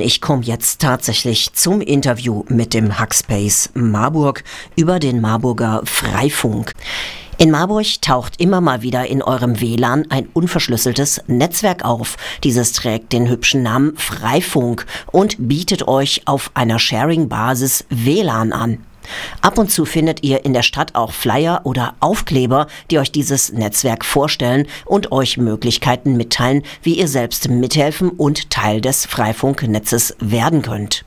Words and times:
Ich 0.00 0.20
komme 0.20 0.44
jetzt 0.44 0.80
tatsächlich 0.80 1.54
zum 1.54 1.80
Interview 1.80 2.44
mit 2.46 2.72
dem 2.72 3.00
Hackspace 3.00 3.70
Marburg 3.74 4.44
über 4.76 5.00
den 5.00 5.20
Marburger 5.20 5.82
Freifunk. 5.86 6.72
In 7.36 7.50
Marburg 7.50 8.00
taucht 8.00 8.40
immer 8.40 8.60
mal 8.60 8.82
wieder 8.82 9.08
in 9.08 9.24
eurem 9.24 9.60
WLAN 9.60 10.08
ein 10.08 10.28
unverschlüsseltes 10.32 11.22
Netzwerk 11.26 11.84
auf. 11.84 12.16
Dieses 12.44 12.74
trägt 12.74 13.12
den 13.12 13.28
hübschen 13.28 13.64
Namen 13.64 13.96
Freifunk 13.96 14.86
und 15.10 15.34
bietet 15.48 15.88
euch 15.88 16.22
auf 16.26 16.52
einer 16.54 16.78
Sharing-Basis 16.78 17.84
WLAN 17.90 18.52
an. 18.52 18.78
Ab 19.40 19.58
und 19.58 19.70
zu 19.70 19.84
findet 19.84 20.22
ihr 20.22 20.44
in 20.44 20.52
der 20.52 20.62
Stadt 20.62 20.94
auch 20.94 21.12
Flyer 21.12 21.62
oder 21.64 21.94
Aufkleber, 22.00 22.66
die 22.90 22.98
euch 22.98 23.12
dieses 23.12 23.52
Netzwerk 23.52 24.04
vorstellen 24.04 24.66
und 24.84 25.12
euch 25.12 25.36
Möglichkeiten 25.36 26.16
mitteilen, 26.16 26.62
wie 26.82 26.98
ihr 26.98 27.08
selbst 27.08 27.48
mithelfen 27.48 28.10
und 28.10 28.50
Teil 28.50 28.80
des 28.80 29.06
Freifunknetzes 29.06 30.16
werden 30.20 30.62
könnt. 30.62 31.04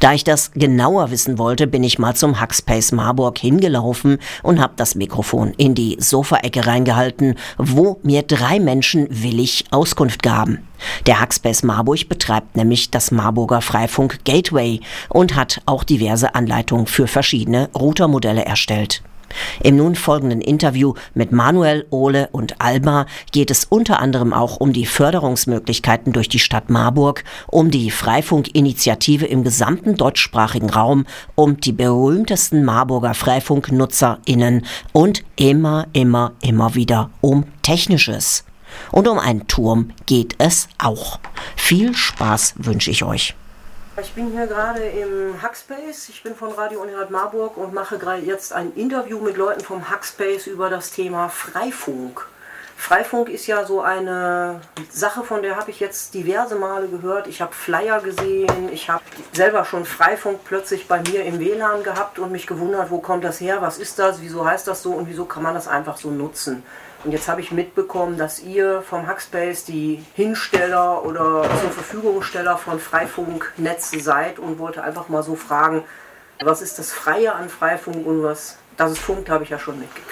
Da 0.00 0.12
ich 0.12 0.24
das 0.24 0.52
genauer 0.52 1.10
wissen 1.10 1.38
wollte, 1.38 1.66
bin 1.66 1.84
ich 1.84 1.98
mal 1.98 2.14
zum 2.14 2.40
Hackspace 2.40 2.92
Marburg 2.92 3.38
hingelaufen 3.38 4.18
und 4.42 4.60
habe 4.60 4.74
das 4.76 4.94
Mikrofon 4.94 5.52
in 5.56 5.74
die 5.74 5.96
Sofaecke 5.98 6.66
reingehalten, 6.66 7.34
wo 7.58 7.98
mir 8.02 8.22
drei 8.22 8.60
Menschen 8.60 9.06
willig 9.10 9.64
Auskunft 9.70 10.22
gaben. 10.22 10.66
Der 11.06 11.20
Hackspace 11.20 11.62
Marburg 11.62 12.08
betreibt 12.08 12.56
nämlich 12.56 12.90
das 12.90 13.10
Marburger 13.10 13.60
Freifunk 13.60 14.24
Gateway 14.24 14.80
und 15.08 15.34
hat 15.34 15.60
auch 15.66 15.84
diverse 15.84 16.34
Anleitungen 16.34 16.86
für 16.86 17.06
verschiedene 17.06 17.70
Routermodelle 17.74 18.44
erstellt. 18.44 19.02
Im 19.62 19.76
nun 19.76 19.94
folgenden 19.94 20.40
Interview 20.40 20.94
mit 21.14 21.32
Manuel, 21.32 21.86
Ole 21.90 22.28
und 22.32 22.60
Alba 22.60 23.06
geht 23.32 23.50
es 23.50 23.64
unter 23.64 24.00
anderem 24.00 24.32
auch 24.32 24.56
um 24.56 24.72
die 24.72 24.86
Förderungsmöglichkeiten 24.86 26.12
durch 26.12 26.28
die 26.28 26.38
Stadt 26.38 26.70
Marburg, 26.70 27.24
um 27.46 27.70
die 27.70 27.90
Freifunkinitiative 27.90 29.26
im 29.26 29.44
gesamten 29.44 29.96
deutschsprachigen 29.96 30.70
Raum, 30.70 31.06
um 31.34 31.60
die 31.60 31.72
berühmtesten 31.72 32.64
Marburger 32.64 33.14
Freifunknutzerinnen 33.14 34.64
und 34.92 35.24
immer, 35.36 35.86
immer, 35.92 36.32
immer 36.40 36.74
wieder 36.74 37.10
um 37.20 37.44
Technisches. 37.62 38.44
Und 38.92 39.08
um 39.08 39.18
einen 39.18 39.46
Turm 39.46 39.90
geht 40.06 40.34
es 40.38 40.68
auch. 40.78 41.18
Viel 41.56 41.94
Spaß 41.94 42.54
wünsche 42.58 42.90
ich 42.90 43.04
euch. 43.04 43.34
Ich 43.98 44.12
bin 44.12 44.30
hier 44.30 44.46
gerade 44.46 44.84
im 44.84 45.40
Hackspace. 45.40 46.10
Ich 46.10 46.22
bin 46.22 46.34
von 46.34 46.50
Radio 46.50 46.82
Unerhard 46.82 47.10
Marburg 47.10 47.56
und 47.56 47.72
mache 47.72 47.96
gerade 47.96 48.20
jetzt 48.20 48.52
ein 48.52 48.74
Interview 48.74 49.18
mit 49.20 49.38
Leuten 49.38 49.62
vom 49.62 49.88
Hackspace 49.88 50.48
über 50.48 50.68
das 50.68 50.90
Thema 50.90 51.30
Freifunk. 51.30 52.26
Freifunk 52.76 53.30
ist 53.30 53.46
ja 53.46 53.64
so 53.64 53.80
eine 53.80 54.60
Sache, 54.90 55.24
von 55.24 55.40
der 55.40 55.56
habe 55.56 55.70
ich 55.70 55.80
jetzt 55.80 56.12
diverse 56.12 56.56
Male 56.56 56.88
gehört. 56.88 57.26
Ich 57.26 57.40
habe 57.40 57.54
Flyer 57.54 58.00
gesehen, 58.00 58.68
ich 58.70 58.90
habe 58.90 59.02
selber 59.32 59.64
schon 59.64 59.86
Freifunk 59.86 60.40
plötzlich 60.44 60.86
bei 60.86 61.00
mir 61.00 61.24
im 61.24 61.40
WLAN 61.40 61.82
gehabt 61.82 62.18
und 62.18 62.30
mich 62.30 62.46
gewundert, 62.46 62.90
wo 62.90 62.98
kommt 62.98 63.24
das 63.24 63.40
her, 63.40 63.62
was 63.62 63.78
ist 63.78 63.98
das, 63.98 64.20
wieso 64.20 64.44
heißt 64.44 64.68
das 64.68 64.82
so 64.82 64.92
und 64.92 65.08
wieso 65.08 65.24
kann 65.24 65.42
man 65.42 65.54
das 65.54 65.68
einfach 65.68 65.96
so 65.96 66.10
nutzen. 66.10 66.62
Und 67.06 67.12
jetzt 67.12 67.28
habe 67.28 67.40
ich 67.40 67.52
mitbekommen, 67.52 68.18
dass 68.18 68.42
ihr 68.42 68.82
vom 68.82 69.06
Hackspace 69.06 69.64
die 69.64 70.04
Hinsteller 70.14 71.04
oder 71.04 71.42
zur 71.60 71.70
Verfügungsteller 71.70 72.58
von 72.58 72.80
Freifunknetzen 72.80 74.00
seid 74.00 74.40
und 74.40 74.58
wollte 74.58 74.82
einfach 74.82 75.08
mal 75.08 75.22
so 75.22 75.36
fragen, 75.36 75.84
was 76.42 76.62
ist 76.62 76.80
das 76.80 76.92
Freie 76.92 77.32
an 77.32 77.48
Freifunk 77.48 78.04
und 78.04 78.24
was 78.24 78.58
das 78.76 78.90
ist 78.90 78.98
funkt, 78.98 79.30
habe 79.30 79.44
ich 79.44 79.50
ja 79.50 79.58
schon 79.60 79.78
mitgekriegt. 79.78 80.10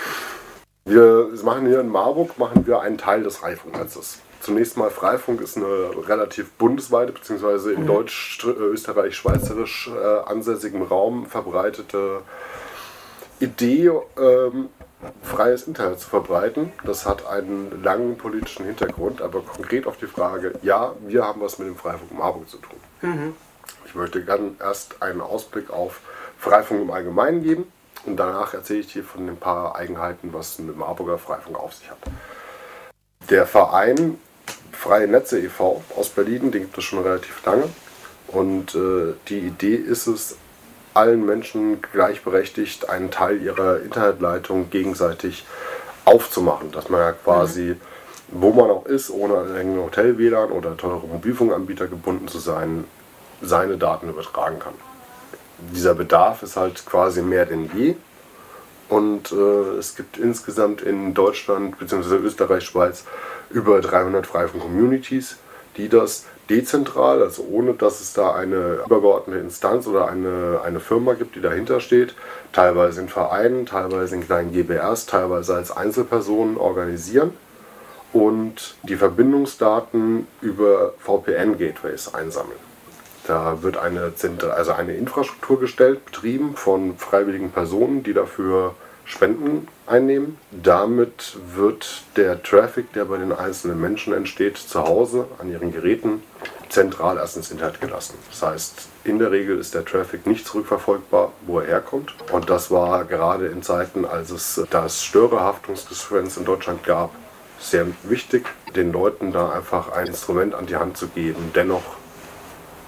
Wir 0.85 1.31
machen 1.43 1.67
hier 1.67 1.81
in 1.81 1.89
Marburg 1.89 2.39
machen 2.39 2.65
wir 2.65 2.81
einen 2.81 2.97
Teil 2.97 3.25
des 3.25 3.39
Freifunknetzes. 3.39 4.21
Zunächst 4.41 4.77
mal 4.77 4.91
Freifunk 4.91 5.41
ist 5.41 5.57
eine 5.57 5.91
relativ 6.07 6.53
bundesweite 6.53 7.11
bzw. 7.11 7.73
in 7.73 7.83
mhm. 7.83 7.87
deutsch, 7.89 8.39
österreich, 8.45 9.17
schweizerisch 9.17 9.91
äh, 9.93 10.31
ansässigem 10.31 10.83
Raum 10.83 11.27
verbreitete 11.27 12.21
Idee, 13.41 13.91
ähm, 14.17 14.69
freies 15.23 15.67
Internet 15.67 16.01
zu 16.01 16.09
verbreiten. 16.09 16.73
Das 16.85 17.07
hat 17.07 17.27
einen 17.27 17.83
langen 17.83 18.17
politischen 18.17 18.67
Hintergrund, 18.67 19.23
aber 19.23 19.41
konkret 19.41 19.87
auf 19.87 19.97
die 19.97 20.07
Frage, 20.07 20.53
ja, 20.63 20.95
wir 21.07 21.25
haben 21.25 21.41
was 21.41 21.59
mit 21.59 21.69
dem 21.69 21.77
Freifunk 21.77 22.13
Marburg 22.13 22.49
zu 22.49 22.59
tun. 22.59 22.79
Mhm. 23.03 23.35
Ich 23.87 23.95
möchte 23.95 24.25
gerne 24.25 24.53
erst 24.61 25.03
einen 25.03 25.21
Ausblick 25.21 25.71
auf 25.71 26.01
Freifunk 26.39 26.83
im 26.83 26.91
Allgemeinen 26.91 27.43
geben 27.43 27.73
und 28.07 28.17
danach 28.17 28.55
erzähle 28.55 28.81
ich 28.81 28.93
dir 28.93 29.05
von 29.05 29.29
ein 29.29 29.37
paar 29.37 29.77
Eigenheiten, 29.77 30.33
was 30.33 30.59
mit 30.59 30.75
dem 30.75 30.79
Marburger 30.79 31.19
Freifunk 31.19 31.59
auf 31.59 31.75
sich 31.75 31.91
hat. 31.91 31.99
Der 33.31 33.47
Verein 33.47 34.19
Freie 34.85 35.09
Netze 35.09 35.41
e.V. 35.41 35.83
aus 35.97 36.11
Berlin, 36.11 36.51
den 36.51 36.63
gibt 36.63 36.77
es 36.77 36.85
schon 36.85 37.03
relativ 37.03 37.43
lange. 37.47 37.71
Und 38.29 38.75
äh, 38.75 39.15
die 39.29 39.39
Idee 39.39 39.77
ist 39.77 40.07
es, 40.07 40.37
allen 40.95 41.27
Menschen 41.27 41.83
gleichberechtigt 41.83 42.89
einen 42.89 43.11
Teil 43.11 43.43
ihrer 43.43 43.81
Internetleitung 43.81 44.71
gegenseitig 44.71 45.45
aufzumachen, 46.05 46.71
dass 46.71 46.89
man 46.89 47.01
ja 47.01 47.13
quasi, 47.13 47.77
mhm. 47.77 47.81
wo 48.31 48.53
man 48.53 48.71
auch 48.71 48.87
ist, 48.87 49.11
ohne 49.11 49.39
an 49.39 49.55
einen 49.55 49.77
Hotel-WLAN 49.79 50.51
oder 50.51 50.77
teure 50.77 51.07
Mobilfunkanbieter 51.07 51.89
gebunden 51.89 52.29
zu 52.29 52.39
sein, 52.39 52.85
seine 53.43 53.77
Daten 53.77 54.09
übertragen 54.09 54.59
kann. 54.59 54.75
Dieser 55.59 55.95
Bedarf 55.95 56.43
ist 56.43 56.57
halt 56.57 56.85
quasi 56.87 57.23
mehr 57.23 57.47
denn 57.47 57.71
je. 57.75 57.97
Und 58.89 59.33
äh, 59.33 59.79
es 59.79 59.97
gibt 59.97 60.19
insgesamt 60.19 60.83
in 60.83 61.15
Deutschland 61.15 61.79
bzw. 61.79 62.17
Österreich, 62.17 62.65
Schweiz 62.65 63.05
über 63.51 63.81
300 63.81 64.27
Freifunk-Communities, 64.27 65.37
die 65.77 65.89
das 65.89 66.27
dezentral, 66.51 67.23
also 67.23 67.45
ohne 67.51 67.75
dass 67.75 68.01
es 68.01 68.13
da 68.13 68.35
eine 68.35 68.83
übergeordnete 68.87 69.41
Instanz 69.41 69.87
oder 69.87 70.09
eine, 70.09 70.61
eine 70.65 70.81
Firma 70.81 71.15
gibt, 71.15 71.37
die 71.37 71.41
dahinter 71.41 71.81
steht, 71.81 72.15
teilweise 72.53 73.01
in 73.01 73.09
Vereinen, 73.09 73.67
teilweise 73.67 74.15
in 74.15 74.25
kleinen 74.25 74.53
GBRs, 74.53 75.07
teilweise 75.07 75.55
als 75.55 75.71
Einzelpersonen 75.71 76.57
organisieren 76.57 77.33
und 78.13 78.77
die 78.83 78.97
Verbindungsdaten 78.97 80.27
über 80.41 80.95
VPN-Gateways 80.99 82.15
einsammeln. 82.15 82.59
Da 83.27 83.63
wird 83.63 83.79
eine, 83.79 84.13
also 84.55 84.73
eine 84.73 84.95
Infrastruktur 84.95 85.59
gestellt, 85.59 86.05
betrieben 86.05 86.57
von 86.57 86.99
freiwilligen 86.99 87.51
Personen, 87.51 88.03
die 88.03 88.13
dafür 88.13 88.75
Spenden 89.05 89.69
einnehmen. 89.87 90.39
Damit 90.51 91.37
wird 91.55 92.05
der 92.17 92.43
Traffic, 92.43 92.93
der 92.93 93.05
bei 93.05 93.19
den 93.19 93.33
einzelnen 93.33 93.81
Menschen 93.81 94.15
entsteht, 94.15 94.57
zu 94.57 94.83
Hause 94.83 95.27
an 95.39 95.51
ihren 95.51 95.73
Geräten 95.73 96.23
zentral 96.69 97.19
erst 97.19 97.37
ins 97.37 97.51
Internet 97.51 97.81
gelassen. 97.81 98.15
Das 98.31 98.43
heißt, 98.43 98.89
in 99.05 99.19
der 99.19 99.31
Regel 99.31 99.59
ist 99.59 99.75
der 99.75 99.85
Traffic 99.85 100.27
nicht 100.27 100.47
zurückverfolgbar, 100.47 101.33
wo 101.47 101.61
er 101.61 101.67
herkommt. 101.67 102.15
Und 102.33 102.51
das 102.51 102.71
war 102.71 103.05
gerade 103.05 103.47
in 103.47 103.63
Zeiten, 103.63 104.05
als 104.05 104.31
es 104.31 104.61
das 104.71 105.05
Störerhaftungsgesetz 105.05 106.37
in 106.37 106.45
Deutschland 106.45 106.83
gab, 106.83 107.11
sehr 107.61 107.87
wichtig, 108.03 108.47
den 108.75 108.93
Leuten 108.93 109.33
da 109.33 109.51
einfach 109.51 109.93
ein 109.93 110.09
Instrument 110.09 110.55
an 110.55 110.67
die 110.67 110.77
Hand 110.77 110.97
zu 110.97 111.09
geben, 111.09 111.53
dennoch 111.55 111.97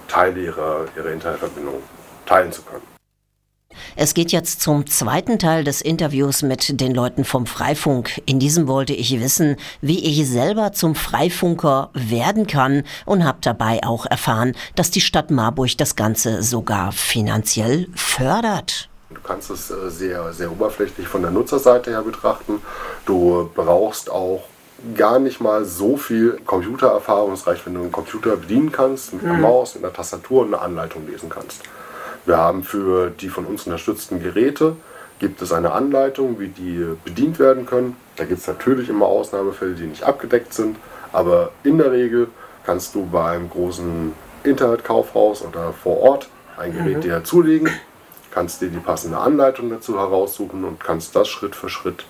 Teile 0.07 0.41
ihrer, 0.41 0.85
ihrer 0.95 1.11
Internetverbindung 1.11 1.81
teilen 2.25 2.51
zu 2.51 2.61
können. 2.63 2.96
Es 3.95 4.13
geht 4.13 4.31
jetzt 4.31 4.61
zum 4.61 4.87
zweiten 4.87 5.39
Teil 5.39 5.63
des 5.63 5.81
Interviews 5.81 6.41
mit 6.41 6.79
den 6.79 6.93
Leuten 6.93 7.23
vom 7.23 7.45
Freifunk. 7.45 8.21
In 8.25 8.39
diesem 8.39 8.67
wollte 8.67 8.93
ich 8.93 9.19
wissen, 9.19 9.55
wie 9.81 10.03
ich 10.05 10.27
selber 10.27 10.73
zum 10.73 10.95
Freifunker 10.95 11.89
werden 11.93 12.47
kann 12.47 12.83
und 13.05 13.23
habe 13.23 13.39
dabei 13.41 13.81
auch 13.83 14.05
erfahren, 14.05 14.55
dass 14.75 14.91
die 14.91 15.01
Stadt 15.01 15.31
Marburg 15.31 15.77
das 15.77 15.95
Ganze 15.95 16.43
sogar 16.43 16.91
finanziell 16.91 17.87
fördert. 17.95 18.89
Du 19.09 19.21
kannst 19.21 19.49
es 19.49 19.71
äh, 19.71 19.89
sehr, 19.89 20.33
sehr 20.33 20.51
oberflächlich 20.51 21.07
von 21.07 21.21
der 21.21 21.31
Nutzerseite 21.31 21.91
her 21.91 22.01
betrachten. 22.01 22.61
Du 23.05 23.49
brauchst 23.55 24.11
auch 24.11 24.43
gar 24.95 25.19
nicht 25.19 25.39
mal 25.39 25.65
so 25.65 25.97
viel 25.97 26.39
Computererfahrung. 26.45 27.33
Es 27.33 27.47
reicht, 27.47 27.65
wenn 27.65 27.73
du 27.73 27.81
einen 27.81 27.91
Computer 27.91 28.35
bedienen 28.35 28.71
kannst, 28.71 29.13
mit 29.13 29.23
einer 29.23 29.33
mhm. 29.33 29.41
Maus, 29.41 29.75
mit 29.75 29.83
einer 29.83 29.93
Tastatur 29.93 30.41
und 30.41 30.53
eine 30.53 30.61
Anleitung 30.61 31.07
lesen 31.07 31.29
kannst. 31.29 31.63
Wir 32.27 32.37
haben 32.37 32.63
für 32.63 33.09
die 33.09 33.29
von 33.29 33.45
uns 33.45 33.65
unterstützten 33.65 34.21
Geräte 34.21 34.75
gibt 35.19 35.41
es 35.41 35.53
eine 35.53 35.71
Anleitung, 35.71 36.39
wie 36.39 36.49
die 36.49 36.85
bedient 37.05 37.39
werden 37.39 37.65
können. 37.65 37.95
Da 38.17 38.25
gibt 38.25 38.41
es 38.41 38.47
natürlich 38.47 38.89
immer 38.89 39.05
Ausnahmefälle, 39.05 39.75
die 39.75 39.85
nicht 39.85 40.03
abgedeckt 40.03 40.53
sind, 40.53 40.75
aber 41.13 41.51
in 41.63 41.77
der 41.77 41.93
Regel 41.93 42.27
kannst 42.65 42.95
du 42.95 43.05
bei 43.05 43.31
einem 43.31 43.49
großen 43.49 44.11
Internetkaufhaus 44.43 45.41
oder 45.41 45.71
vor 45.71 46.01
Ort 46.01 46.27
ein 46.57 46.73
Gerät 46.73 46.97
mhm. 46.97 47.01
dir 47.01 47.23
zulegen, 47.23 47.69
kannst 48.31 48.61
dir 48.61 48.67
die 48.67 48.79
passende 48.79 49.19
Anleitung 49.19 49.69
dazu 49.69 49.97
heraussuchen 49.97 50.65
und 50.65 50.81
kannst 50.81 51.15
das 51.15 51.29
Schritt 51.29 51.55
für 51.55 51.69
Schritt 51.69 52.03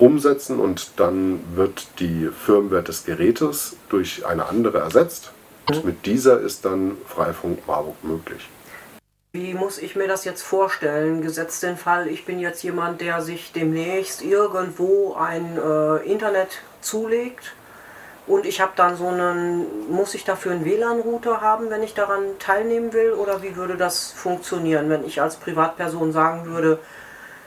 umsetzen 0.00 0.58
und 0.58 0.90
dann 0.96 1.38
wird 1.54 1.86
die 2.00 2.28
Firmware 2.36 2.82
des 2.82 3.04
Gerätes 3.04 3.76
durch 3.90 4.26
eine 4.26 4.46
andere 4.46 4.78
ersetzt. 4.78 5.30
Und 5.68 5.84
mhm. 5.84 5.86
mit 5.86 6.04
dieser 6.04 6.40
ist 6.40 6.64
dann 6.64 6.96
Freifunk 7.06 7.64
Marburg 7.68 8.02
möglich. 8.02 8.48
Wie 9.34 9.54
muss 9.54 9.78
ich 9.78 9.96
mir 9.96 10.08
das 10.08 10.26
jetzt 10.26 10.42
vorstellen? 10.42 11.22
Gesetzt 11.22 11.62
den 11.62 11.78
Fall, 11.78 12.06
ich 12.06 12.26
bin 12.26 12.38
jetzt 12.38 12.62
jemand, 12.62 13.00
der 13.00 13.22
sich 13.22 13.50
demnächst 13.52 14.20
irgendwo 14.20 15.14
ein 15.14 15.56
äh, 15.56 16.06
Internet 16.06 16.60
zulegt 16.82 17.54
Und 18.26 18.44
ich 18.44 18.60
habe 18.60 18.72
dann 18.76 18.94
so 18.94 19.08
einen, 19.08 19.90
muss 19.90 20.14
ich 20.14 20.24
dafür 20.24 20.52
einen 20.52 20.66
WLAN-Router 20.66 21.40
haben, 21.40 21.70
wenn 21.70 21.82
ich 21.82 21.94
daran 21.94 22.22
teilnehmen 22.40 22.92
will? 22.92 23.12
Oder 23.12 23.42
wie 23.42 23.56
würde 23.56 23.78
das 23.78 24.12
funktionieren, 24.12 24.90
wenn 24.90 25.06
ich 25.06 25.22
als 25.22 25.36
Privatperson 25.36 26.12
sagen 26.12 26.44
würde, 26.44 26.78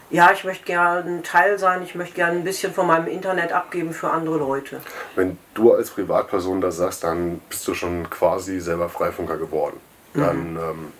ja, 0.10 0.32
ich 0.34 0.44
möchte 0.44 0.66
gerne 0.66 1.22
Teil 1.22 1.60
sein, 1.60 1.84
ich 1.84 1.94
möchte 1.94 2.16
gerne 2.16 2.40
ein 2.40 2.44
bisschen 2.44 2.74
von 2.74 2.88
meinem 2.88 3.06
Internet 3.08 3.52
abgeben 3.54 3.94
für 3.94 4.10
andere 4.10 4.40
Leute. 4.40 4.82
Wenn 5.16 5.38
du 5.54 5.72
als 5.72 5.92
Privatperson 5.92 6.62
das 6.62 6.78
sagst, 6.78 7.04
dann 7.04 7.42
bist 7.48 7.68
du 7.68 7.76
schon 7.76 8.10
quasi 8.10 8.60
selber 8.60 8.90
Freifunker 8.90 9.38
geworden. 9.38 9.80
Dann 10.16 10.54
mhm. 10.54 10.60
ähm, 10.60 10.94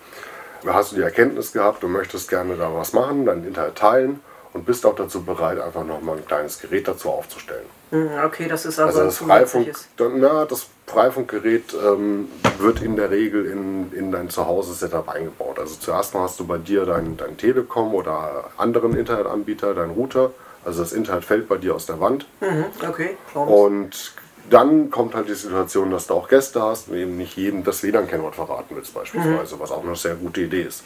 hast 0.74 0.92
du 0.92 0.96
die 0.96 1.02
Erkenntnis 1.02 1.52
gehabt, 1.52 1.82
du 1.82 1.88
möchtest 1.88 2.28
gerne 2.28 2.56
da 2.56 2.72
was 2.74 2.92
machen, 2.92 3.26
dein 3.26 3.44
Internet 3.44 3.76
teilen 3.76 4.20
und 4.52 4.64
bist 4.64 4.86
auch 4.86 4.94
dazu 4.94 5.22
bereit, 5.22 5.60
einfach 5.60 5.84
nochmal 5.84 6.16
ein 6.16 6.26
kleines 6.26 6.58
Gerät 6.58 6.88
dazu 6.88 7.10
aufzustellen. 7.10 7.66
Mhm, 7.90 8.10
okay, 8.24 8.48
das 8.48 8.66
ist 8.66 8.80
also, 8.80 9.00
also 9.00 9.10
das 9.10 9.18
Freifunk, 9.18 9.68
na, 10.16 10.44
das 10.44 10.66
Freifunkgerät 10.86 11.74
ähm, 11.74 12.28
wird 12.58 12.82
in 12.82 12.96
der 12.96 13.10
Regel 13.10 13.46
in, 13.46 13.92
in 13.92 14.10
dein 14.10 14.30
Zuhause-Setup 14.30 15.08
eingebaut. 15.08 15.58
Also 15.58 15.76
zuerst 15.78 16.14
mal 16.14 16.22
hast 16.22 16.40
du 16.40 16.46
bei 16.46 16.58
dir 16.58 16.84
dein, 16.84 17.16
dein 17.16 17.36
Telekom 17.36 17.94
oder 17.94 18.44
anderen 18.56 18.96
Internetanbieter, 18.96 19.74
dein 19.74 19.90
Router. 19.90 20.32
Also 20.64 20.82
das 20.82 20.92
Internet 20.92 21.24
fällt 21.24 21.48
bei 21.48 21.58
dir 21.58 21.74
aus 21.74 21.86
der 21.86 22.00
Wand. 22.00 22.26
Mhm, 22.40 22.64
okay. 22.88 23.16
Und 23.34 24.14
dann 24.50 24.90
kommt 24.90 25.14
halt 25.14 25.28
die 25.28 25.34
Situation, 25.34 25.90
dass 25.90 26.06
du 26.06 26.14
auch 26.14 26.28
Gäste 26.28 26.62
hast 26.62 26.88
und 26.88 26.96
eben 26.96 27.16
nicht 27.16 27.36
jedem 27.36 27.64
das 27.64 27.82
WLAN-Kennwort 27.82 28.34
verraten 28.34 28.76
willst 28.76 28.94
beispielsweise, 28.94 29.56
mhm. 29.56 29.60
was 29.60 29.70
auch 29.72 29.84
eine 29.84 29.96
sehr 29.96 30.14
gute 30.14 30.42
Idee 30.42 30.62
ist. 30.62 30.84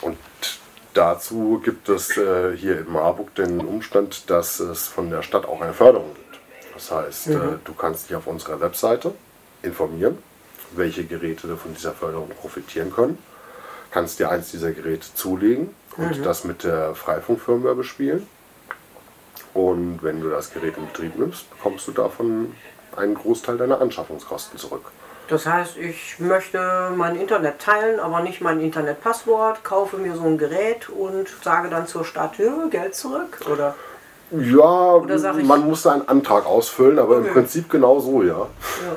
Und 0.00 0.18
dazu 0.94 1.60
gibt 1.62 1.88
es 1.88 2.16
äh, 2.16 2.56
hier 2.56 2.78
in 2.80 2.90
Marburg 2.90 3.34
den 3.34 3.60
Umstand, 3.60 4.30
dass 4.30 4.60
es 4.60 4.88
von 4.88 5.10
der 5.10 5.22
Stadt 5.22 5.46
auch 5.46 5.60
eine 5.60 5.74
Förderung 5.74 6.14
gibt. 6.14 6.40
Das 6.74 6.90
heißt, 6.90 7.28
äh, 7.28 7.30
mhm. 7.30 7.36
äh, 7.36 7.58
du 7.64 7.74
kannst 7.74 8.08
dich 8.08 8.16
auf 8.16 8.26
unserer 8.26 8.60
Webseite 8.60 9.12
informieren, 9.62 10.18
welche 10.74 11.04
Geräte 11.04 11.56
von 11.56 11.74
dieser 11.74 11.92
Förderung 11.92 12.28
profitieren 12.30 12.92
können, 12.92 13.18
kannst 13.90 14.18
dir 14.18 14.30
eins 14.30 14.50
dieser 14.50 14.72
Geräte 14.72 15.06
zulegen 15.14 15.70
und 15.96 16.18
mhm. 16.18 16.22
das 16.22 16.44
mit 16.44 16.64
der 16.64 16.94
Freifunkfirmware 16.94 17.74
bespielen. 17.74 18.26
Und 19.56 20.00
wenn 20.02 20.20
du 20.20 20.28
das 20.28 20.52
Gerät 20.52 20.76
in 20.76 20.86
Betrieb 20.86 21.18
nimmst, 21.18 21.48
bekommst 21.48 21.88
du 21.88 21.92
davon 21.92 22.54
einen 22.94 23.14
Großteil 23.14 23.56
deiner 23.56 23.80
Anschaffungskosten 23.80 24.58
zurück. 24.58 24.90
Das 25.28 25.46
heißt, 25.46 25.78
ich 25.78 26.20
möchte 26.20 26.92
mein 26.94 27.16
Internet 27.16 27.58
teilen, 27.58 27.98
aber 27.98 28.20
nicht 28.20 28.42
mein 28.42 28.60
Internetpasswort, 28.60 29.64
kaufe 29.64 29.96
mir 29.96 30.14
so 30.14 30.24
ein 30.24 30.36
Gerät 30.36 30.90
und 30.90 31.28
sage 31.42 31.70
dann 31.70 31.86
zur 31.86 32.04
Stadt, 32.04 32.34
Geld 32.70 32.94
zurück? 32.94 33.40
Oder? 33.50 33.74
Ja, 34.30 34.94
Oder 34.94 35.32
man 35.32 35.66
muss 35.66 35.82
da 35.82 35.92
einen 35.92 36.06
Antrag 36.06 36.44
ausfüllen, 36.44 36.98
aber 36.98 37.16
okay. 37.16 37.28
im 37.28 37.32
Prinzip 37.32 37.70
genau 37.70 37.98
so, 37.98 38.22
ja. 38.22 38.38
ja. 38.38 38.96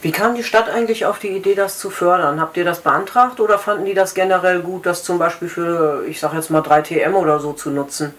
Wie 0.00 0.12
kam 0.12 0.34
die 0.34 0.44
Stadt 0.44 0.70
eigentlich 0.70 1.04
auf 1.04 1.18
die 1.18 1.28
Idee, 1.28 1.54
das 1.54 1.78
zu 1.78 1.90
fördern? 1.90 2.40
Habt 2.40 2.56
ihr 2.56 2.64
das 2.64 2.80
beantragt 2.80 3.38
oder 3.38 3.58
fanden 3.58 3.84
die 3.84 3.94
das 3.94 4.14
generell 4.14 4.60
gut, 4.60 4.86
das 4.86 5.04
zum 5.04 5.18
Beispiel 5.18 5.48
für, 5.48 6.04
ich 6.06 6.20
sag 6.20 6.32
jetzt 6.32 6.50
mal 6.50 6.62
3TM 6.62 7.12
oder 7.12 7.38
so 7.38 7.52
zu 7.52 7.70
nutzen? 7.70 8.14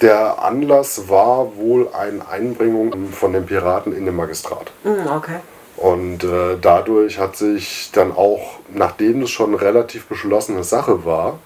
Der 0.00 0.42
Anlass 0.42 1.08
war 1.08 1.56
wohl 1.56 1.88
eine 1.92 2.28
Einbringung 2.28 3.12
von 3.12 3.32
den 3.32 3.46
Piraten 3.46 3.96
in 3.96 4.04
den 4.04 4.14
Magistrat. 4.14 4.70
Mm, 4.84 5.08
okay. 5.08 5.36
Und 5.76 6.24
äh, 6.24 6.56
dadurch 6.60 7.18
hat 7.18 7.36
sich 7.36 7.90
dann 7.92 8.12
auch, 8.12 8.58
nachdem 8.72 9.22
es 9.22 9.30
schon 9.30 9.54
relativ 9.54 10.06
beschlossene 10.06 10.64
Sache 10.64 11.04
war, 11.04 11.38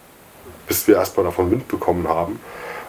bis 0.67 0.87
wir 0.87 0.97
erstmal 0.97 1.26
davon 1.26 1.50
Wind 1.50 1.69
bekommen 1.69 2.08
haben, 2.08 2.41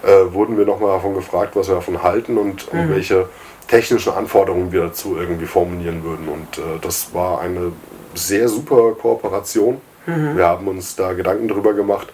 äh, 0.03 0.33
wurden 0.33 0.57
wir 0.57 0.65
nochmal 0.65 0.91
davon 0.91 1.13
gefragt, 1.13 1.55
was 1.55 1.67
wir 1.67 1.75
davon 1.75 2.01
halten 2.03 2.37
und, 2.37 2.71
mhm. 2.73 2.89
welche 2.89 3.29
technischen 3.67 4.13
Anforderungen 4.13 4.71
wir 4.71 4.83
dazu 4.83 5.15
irgendwie 5.17 5.45
formulieren 5.45 6.03
würden. 6.03 6.27
Und 6.27 6.57
äh, 6.57 6.79
das 6.81 7.13
war 7.13 7.41
eine 7.41 7.71
sehr 8.13 8.47
super 8.49 8.93
Kooperation. 8.93 9.79
Mhm. 10.05 10.37
Wir 10.37 10.47
haben 10.47 10.67
uns 10.67 10.95
da 10.95 11.13
Gedanken 11.13 11.47
darüber 11.47 11.73
gemacht, 11.73 12.07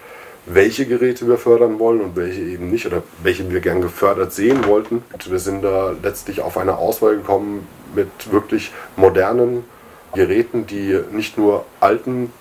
welche 0.49 0.85
Geräte 0.85 1.27
wir 1.27 1.37
fördern 1.37 1.77
wollen 1.77 2.01
und 2.01 2.15
welche 2.15 2.41
eben 2.41 2.71
nicht 2.71 2.85
oder 2.85 3.03
welche 3.21 3.49
wir 3.51 3.59
gern 3.59 3.81
gefördert 3.81 4.31
sehen 4.31 4.65
wollten. 4.65 5.03
Und 5.11 5.31
wir 5.31 5.39
sind 5.39 5.61
da 5.61 5.93
letztlich 6.01 6.41
auf 6.41 6.57
eine 6.57 6.77
Auswahl 6.77 7.17
gekommen 7.17 7.67
mit 7.93 8.31
wirklich 8.31 8.71
modernen 8.95 9.65
Geräten, 10.13 10.65
die 10.65 10.99
nicht 11.11 11.37
nur 11.37 11.65
alten 11.81 12.31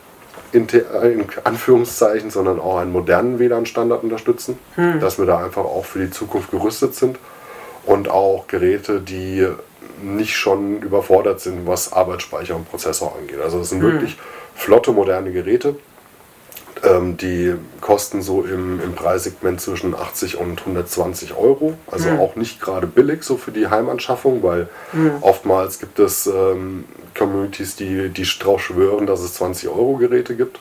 in, 0.52 0.68
Anführungszeichen, 1.42 2.30
sondern 2.30 2.60
auch 2.60 2.78
einen 2.78 2.92
modernen 2.92 3.38
WLAN-Standard 3.40 4.04
unterstützen, 4.04 4.58
hm. 4.76 5.00
dass 5.00 5.18
wir 5.18 5.26
da 5.26 5.44
einfach 5.44 5.64
auch 5.64 5.84
für 5.84 5.98
die 5.98 6.10
Zukunft 6.10 6.52
gerüstet 6.52 6.94
sind 6.94 7.18
und 7.84 8.08
auch 8.08 8.46
Geräte, 8.46 9.00
die 9.00 9.46
nicht 10.02 10.36
schon 10.36 10.80
überfordert 10.82 11.40
sind, 11.40 11.66
was 11.66 11.92
Arbeitsspeicher 11.92 12.54
und 12.54 12.70
Prozessor 12.70 13.16
angeht. 13.18 13.40
Also 13.42 13.58
es 13.60 13.70
sind 13.70 13.82
hm. 13.82 13.92
wirklich 13.92 14.16
flotte, 14.54 14.92
moderne 14.92 15.32
Geräte, 15.32 15.74
ähm, 16.84 17.16
die 17.16 17.54
kosten 17.80 18.22
so 18.22 18.42
im, 18.42 18.80
im 18.80 18.94
Preissegment 18.94 19.60
zwischen 19.60 19.94
80 19.94 20.38
und 20.38 20.60
120 20.60 21.36
Euro. 21.36 21.74
Also 21.90 22.10
mhm. 22.10 22.20
auch 22.20 22.36
nicht 22.36 22.60
gerade 22.60 22.86
billig 22.86 23.22
so 23.22 23.36
für 23.36 23.52
die 23.52 23.68
Heimanschaffung, 23.68 24.42
weil 24.42 24.68
mhm. 24.92 25.12
oftmals 25.20 25.78
gibt 25.78 25.98
es 25.98 26.26
ähm, 26.26 26.84
Communities, 27.16 27.76
die, 27.76 28.08
die 28.10 28.24
drauf 28.24 28.62
schwören, 28.62 29.06
dass 29.06 29.20
es 29.20 29.34
20 29.34 29.68
Euro 29.68 29.96
Geräte 29.96 30.36
gibt. 30.36 30.58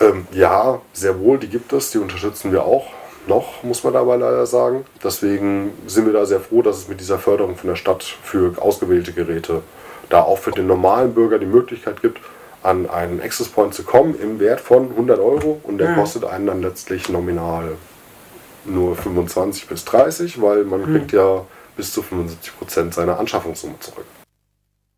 Ähm, 0.00 0.26
ja, 0.32 0.80
sehr 0.92 1.18
wohl, 1.20 1.38
die 1.38 1.48
gibt 1.48 1.72
es, 1.72 1.90
die 1.90 1.98
unterstützen 1.98 2.52
wir 2.52 2.64
auch 2.64 2.86
noch, 3.26 3.62
muss 3.62 3.82
man 3.82 3.92
dabei 3.92 4.16
leider 4.16 4.46
sagen. 4.46 4.84
Deswegen 5.02 5.72
sind 5.86 6.06
wir 6.06 6.12
da 6.12 6.26
sehr 6.26 6.40
froh, 6.40 6.62
dass 6.62 6.76
es 6.76 6.88
mit 6.88 7.00
dieser 7.00 7.18
Förderung 7.18 7.56
von 7.56 7.68
der 7.68 7.76
Stadt 7.76 8.04
für 8.04 8.54
ausgewählte 8.60 9.12
Geräte 9.12 9.62
da 10.08 10.22
auch 10.22 10.38
für 10.38 10.52
den 10.52 10.66
normalen 10.66 11.14
Bürger 11.14 11.38
die 11.38 11.46
Möglichkeit 11.46 12.02
gibt, 12.02 12.20
an 12.62 12.88
einen 12.88 13.20
Access 13.20 13.48
Point 13.48 13.74
zu 13.74 13.84
kommen 13.84 14.18
im 14.20 14.40
Wert 14.40 14.60
von 14.60 14.90
100 14.90 15.18
Euro 15.18 15.60
und 15.62 15.78
der 15.78 15.90
mhm. 15.90 15.94
kostet 15.96 16.24
einen 16.24 16.46
dann 16.46 16.62
letztlich 16.62 17.08
nominal 17.08 17.76
nur 18.64 18.96
25 18.96 19.68
bis 19.68 19.84
30, 19.84 20.40
weil 20.42 20.64
man 20.64 20.80
mhm. 20.80 20.96
kriegt 20.96 21.12
ja 21.12 21.44
bis 21.76 21.92
zu 21.92 22.02
75 22.02 22.58
Prozent 22.58 22.94
seiner 22.94 23.18
Anschaffungssumme 23.18 23.78
zurück. 23.80 24.06